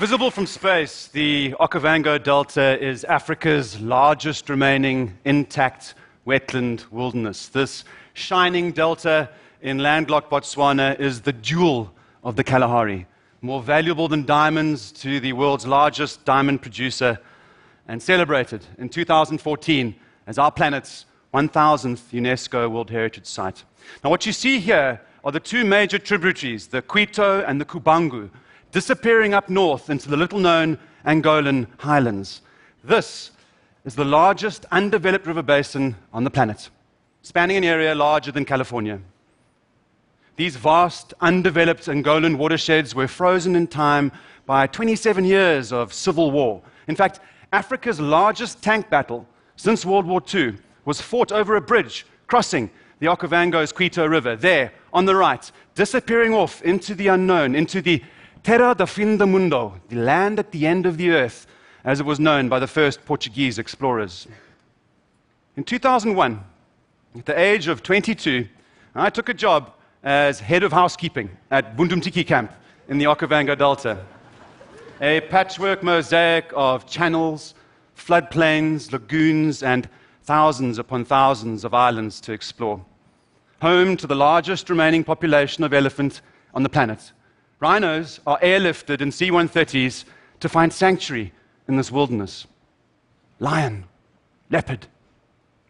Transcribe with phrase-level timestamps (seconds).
[0.00, 5.92] Visible from space, the Okavango Delta is Africa's largest remaining intact
[6.26, 7.48] wetland wilderness.
[7.48, 7.84] This
[8.14, 9.28] shining delta
[9.60, 11.92] in landlocked Botswana is the jewel
[12.24, 13.06] of the Kalahari,
[13.42, 17.18] more valuable than diamonds to the world's largest diamond producer,
[17.86, 19.94] and celebrated in 2014
[20.26, 23.64] as our planet's 1000th UNESCO World Heritage Site.
[24.02, 28.30] Now, what you see here are the two major tributaries, the Cuito and the Cubango,
[28.72, 32.42] disappearing up north into the little known Angolan highlands.
[32.84, 33.32] This
[33.84, 36.70] is the largest undeveloped river basin on the planet,
[37.22, 39.00] spanning an area larger than California.
[40.36, 44.12] These vast, undeveloped Angolan watersheds were frozen in time
[44.46, 46.62] by 27 years of civil war.
[46.88, 47.20] In fact,
[47.52, 53.06] Africa's largest tank battle since World War II was fought over a bridge crossing the
[53.06, 58.02] Okavango's Cuito River, there on the right, disappearing off into the unknown, into the
[58.42, 61.46] Terra da Fim do Mundo, the land at the end of the earth,
[61.84, 64.26] as it was known by the first Portuguese explorers.
[65.56, 66.42] In 2001,
[67.18, 68.48] at the age of 22,
[68.94, 72.50] I took a job as head of housekeeping at Bundumtiki camp
[72.88, 73.98] in the Okavango Delta.
[75.02, 77.54] A patchwork mosaic of channels,
[77.94, 79.86] floodplains, lagoons, and
[80.22, 82.82] thousands upon thousands of islands to explore.
[83.60, 86.22] Home to the largest remaining population of elephant
[86.54, 87.12] on the planet.
[87.60, 90.04] Rhinos are airlifted in C 130s
[90.40, 91.32] to find sanctuary
[91.68, 92.46] in this wilderness.
[93.38, 93.84] Lion,
[94.50, 94.86] leopard,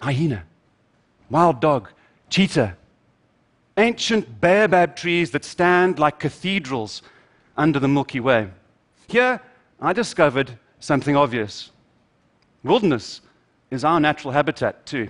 [0.00, 0.44] hyena,
[1.28, 1.90] wild dog,
[2.30, 2.76] cheetah,
[3.76, 7.02] ancient baobab trees that stand like cathedrals
[7.56, 8.48] under the Milky Way.
[9.08, 9.40] Here,
[9.80, 11.70] I discovered something obvious.
[12.62, 13.20] Wilderness
[13.70, 15.08] is our natural habitat, too.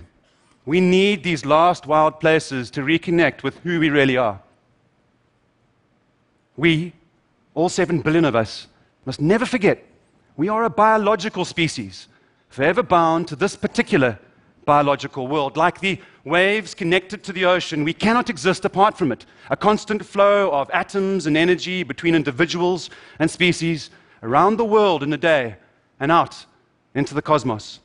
[0.65, 4.39] We need these last wild places to reconnect with who we really are.
[6.55, 6.93] We,
[7.53, 8.67] all seven billion of us,
[9.05, 9.83] must never forget
[10.35, 12.07] we are a biological species,
[12.49, 14.19] forever bound to this particular
[14.65, 15.57] biological world.
[15.57, 19.25] Like the waves connected to the ocean, we cannot exist apart from it.
[19.49, 23.89] A constant flow of atoms and energy between individuals and species
[24.21, 25.57] around the world in a day
[25.99, 26.45] and out
[26.95, 27.79] into the cosmos.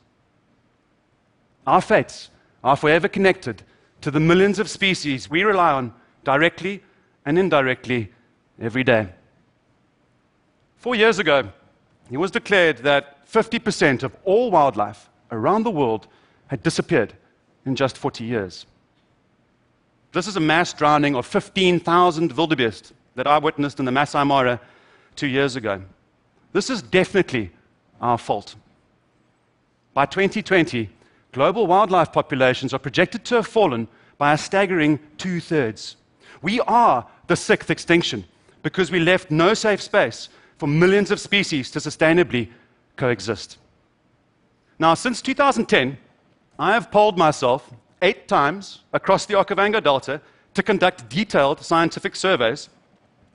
[1.67, 2.29] Our fates
[2.63, 3.63] are forever connected
[4.01, 5.93] to the millions of species we rely on
[6.23, 6.83] directly
[7.25, 8.11] and indirectly
[8.61, 9.09] every day.
[10.77, 11.49] Four years ago,
[12.11, 16.07] it was declared that 50% of all wildlife around the world
[16.47, 17.13] had disappeared
[17.65, 18.65] in just 40 years.
[20.11, 24.59] This is a mass drowning of 15,000 wildebeest that I witnessed in the Masai Mara
[25.15, 25.81] two years ago.
[26.51, 27.51] This is definitely
[28.01, 28.55] our fault.
[29.93, 30.89] By 2020,
[31.31, 33.87] global wildlife populations are projected to have fallen
[34.17, 35.95] by a staggering two thirds.
[36.41, 38.23] We are the sixth extinction
[38.61, 42.49] because we left no safe space for millions of species to sustainably
[42.97, 43.57] coexist.
[44.77, 45.97] Now, since 2010,
[46.57, 47.71] I have poled myself
[48.01, 50.21] eight times across the Okavango Delta
[50.53, 52.69] to conduct detailed scientific surveys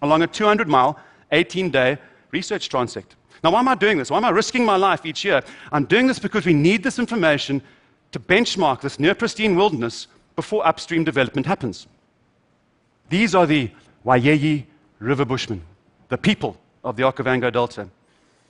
[0.03, 0.99] along a 200 mile,
[1.33, 1.99] 18 day
[2.31, 3.17] research transect.
[3.43, 4.11] Now, why am I doing this?
[4.11, 5.43] Why am I risking my life each year?
[5.71, 7.63] I'm doing this because we need this information
[8.13, 10.07] to benchmark this near pristine wilderness
[10.37, 11.87] before upstream development happens.
[13.09, 13.71] These are the
[14.05, 14.65] Wayeyi
[14.99, 15.63] River Bushmen,
[16.09, 17.89] the people of the Okavango Delta.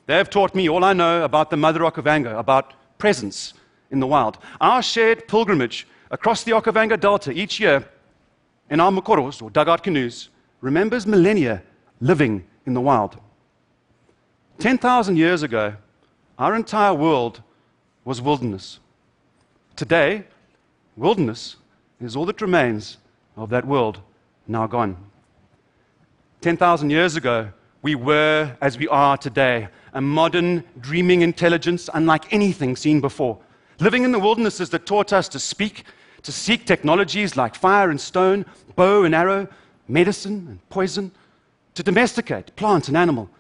[0.06, 3.55] They have taught me all I know about the mother Okavango, about presence
[3.91, 4.38] in the wild.
[4.60, 7.88] Our shared pilgrimage across the Okavango Delta each year
[8.71, 10.28] in our mokoros, or dugout canoes,
[10.60, 11.62] remembers millennia
[12.00, 13.19] living in the wild.
[14.59, 15.75] 10,000 years ago,
[16.38, 17.43] our entire world
[18.05, 18.81] was wilderness.
[19.76, 20.25] Today,
[20.97, 21.56] wilderness
[22.00, 22.99] is all that remains
[23.37, 24.00] of that world
[24.47, 24.97] now gone.
[26.44, 27.49] 10,000 years ago,
[27.81, 33.38] we were as we are today, a modern, dreaming intelligence unlike anything seen before.
[33.81, 35.85] Living in the wildernesses that taught us to speak,
[36.23, 38.44] to seek technologies like fire and stone,
[38.76, 39.49] bow and arrow,
[39.88, 41.11] medicine and poison,
[41.73, 43.31] to domesticate plant and animal,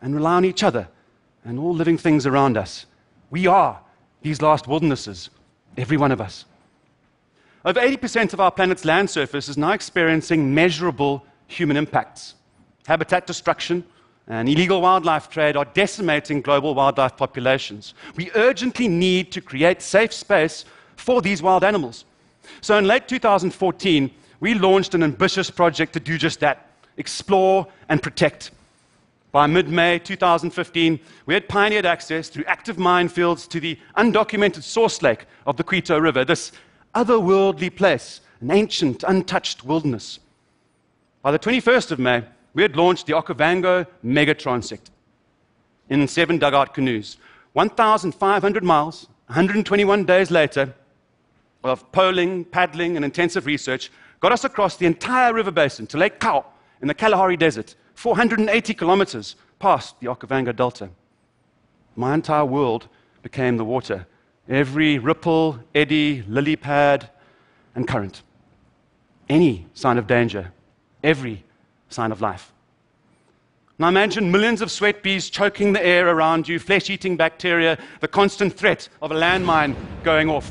[0.00, 0.86] and rely on each other
[1.44, 2.86] and all living things around us.
[3.30, 3.80] We are
[4.22, 5.28] these last wildernesses,
[5.76, 6.44] every one of us.
[7.64, 12.36] Over 80% of our planet's land surface is now experiencing measurable human impacts
[12.86, 13.84] habitat destruction,
[14.26, 17.94] and illegal wildlife trade are decimating global wildlife populations.
[18.16, 20.64] We urgently need to create safe space
[20.96, 22.04] for these wild animals.
[22.60, 24.10] So, in late 2014,
[24.40, 28.50] we launched an ambitious project to do just that explore and protect.
[29.32, 35.02] By mid May 2015, we had pioneered access through active minefields to the undocumented source
[35.02, 36.52] lake of the Cuito River, this
[36.94, 40.20] otherworldly place, an ancient, untouched wilderness.
[41.22, 42.22] By the 21st of May,
[42.54, 44.90] we had launched the Okavango Mega Transect.
[45.90, 47.18] in seven dugout canoes.
[47.52, 50.74] 1,500 miles, 121 days later,
[51.62, 53.90] of poling, paddling, and intensive research,
[54.20, 56.44] got us across the entire river basin to Lake Kau
[56.80, 60.88] in the Kalahari Desert, 480 kilometers past the Okavango Delta.
[61.96, 62.88] My entire world
[63.22, 64.06] became the water.
[64.48, 67.10] Every ripple, eddy, lily pad,
[67.74, 68.22] and current.
[69.28, 70.52] Any sign of danger,
[71.02, 71.44] every
[71.88, 72.52] sign of life.
[73.78, 78.08] Now imagine millions of sweat bees choking the air around you, flesh eating bacteria, the
[78.08, 80.50] constant threat of a landmine going off,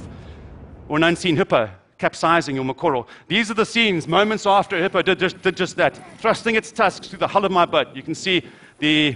[0.89, 1.69] or an unseen hippo
[2.03, 3.07] capsizing your Mokoro.
[3.30, 6.69] These are the scenes moments after a hippo did just, did just that, thrusting its
[6.69, 7.95] tusks through the hull of my boat.
[7.95, 8.44] You can see
[8.80, 9.15] the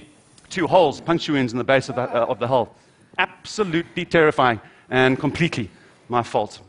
[0.49, 2.73] two holes, puncture wounds in the base of the, uh, of the hull.
[3.17, 5.69] Absolutely terrifying and completely
[6.07, 6.61] my fault.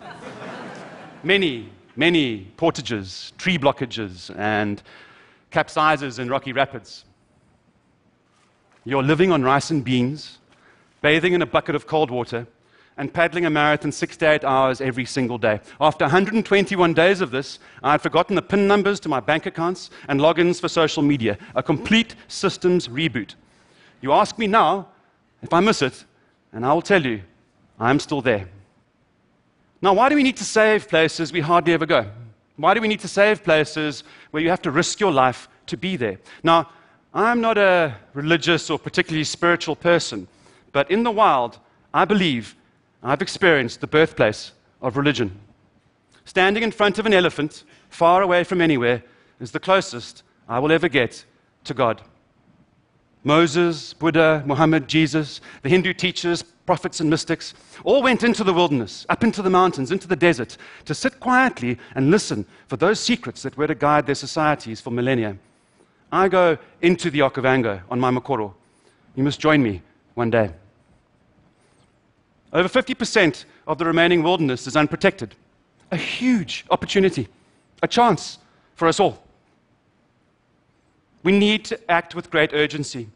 [1.24, 4.82] many, many portages, tree blockages, and
[5.50, 7.04] capsizes in rocky rapids.
[8.84, 10.38] You're living on rice and beans,
[11.00, 12.46] bathing in a bucket of cold water,
[12.98, 15.60] and paddling a marathon six to eight hours every single day.
[15.80, 19.90] After 121 days of this, I had forgotten the PIN numbers to my bank accounts
[20.08, 21.36] and logins for social media.
[21.54, 23.34] A complete systems reboot.
[24.00, 24.88] You ask me now
[25.42, 26.04] if I miss it,
[26.52, 27.22] and I will tell you,
[27.78, 28.48] I'm still there.
[29.86, 32.10] Now, why do we need to save places we hardly ever go?
[32.56, 34.02] Why do we need to save places
[34.32, 36.18] where you have to risk your life to be there?
[36.42, 36.70] Now,
[37.14, 40.26] I'm not a religious or particularly spiritual person,
[40.72, 41.60] but in the wild,
[41.94, 42.56] I believe
[43.00, 44.50] I've experienced the birthplace
[44.82, 45.38] of religion.
[46.24, 49.04] Standing in front of an elephant, far away from anywhere,
[49.38, 51.24] is the closest I will ever get
[51.62, 52.02] to God.
[53.22, 57.54] Moses, Buddha, Muhammad, Jesus, the Hindu teachers, prophets, and mystics
[57.84, 61.78] all went into the wilderness, up into the mountains, into the desert, to sit quietly
[61.94, 65.36] and listen for those secrets that were to guide their societies for millennia.
[66.12, 68.52] I go into the Okavango on my Mokoro.
[69.14, 69.82] You must join me
[70.14, 70.50] one day.
[72.52, 75.34] Over 50% of the remaining wilderness is unprotected.
[75.90, 77.28] A huge opportunity,
[77.82, 78.38] a chance
[78.74, 79.22] for us all.
[81.22, 83.08] We need to act with great urgency.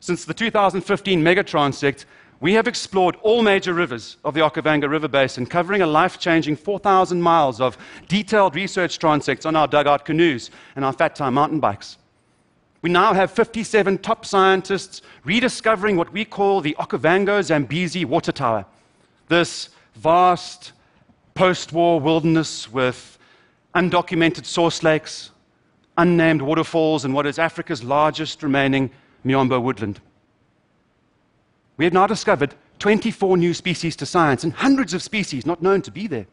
[0.00, 2.06] Since the 2015 Megatransect,
[2.40, 6.56] we have explored all major rivers of the Okavango River Basin, covering a life changing
[6.56, 7.76] 4,000 miles of
[8.08, 11.98] detailed research transects on our dugout canoes and our fat tire mountain bikes.
[12.80, 18.64] We now have 57 top scientists rediscovering what we call the Okavango Zambezi water tower.
[19.28, 20.72] This vast
[21.34, 23.18] post war wilderness with
[23.74, 25.30] undocumented source lakes,
[25.98, 28.90] unnamed waterfalls, and what is Africa's largest remaining
[29.26, 30.00] Miombo woodland.
[31.80, 35.80] We have now discovered 24 new species to science and hundreds of species not known
[35.80, 36.26] to be there.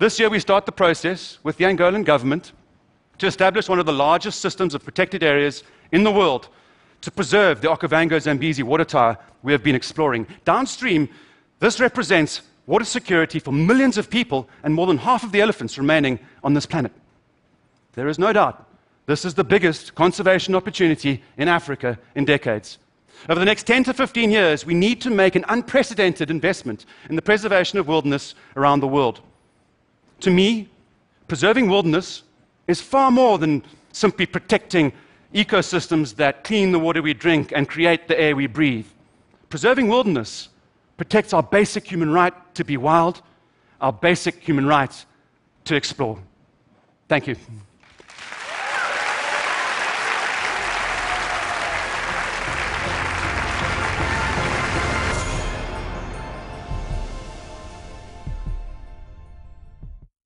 [0.00, 2.50] This year, we start the process with the Angolan government
[3.18, 6.48] to establish one of the largest systems of protected areas in the world
[7.02, 10.26] to preserve the Okavango Zambezi water tower we have been exploring.
[10.44, 11.08] Downstream,
[11.60, 15.78] this represents water security for millions of people and more than half of the elephants
[15.78, 16.90] remaining on this planet.
[17.92, 18.68] There is no doubt
[19.06, 22.78] this is the biggest conservation opportunity in Africa in decades.
[23.28, 27.16] Over the next 10 to 15 years, we need to make an unprecedented investment in
[27.16, 29.20] the preservation of wilderness around the world.
[30.20, 30.68] To me,
[31.28, 32.22] preserving wilderness
[32.68, 33.62] is far more than
[33.92, 34.92] simply protecting
[35.34, 38.86] ecosystems that clean the water we drink and create the air we breathe.
[39.48, 40.48] Preserving wilderness
[40.96, 43.22] protects our basic human right to be wild,
[43.80, 45.04] our basic human right
[45.64, 46.18] to explore.
[47.08, 47.36] Thank you.